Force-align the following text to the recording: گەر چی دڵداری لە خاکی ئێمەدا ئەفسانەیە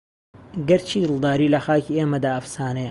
گەر 0.67 0.81
چی 0.87 0.97
دڵداری 1.03 1.51
لە 1.53 1.59
خاکی 1.65 1.97
ئێمەدا 1.99 2.31
ئەفسانەیە 2.35 2.79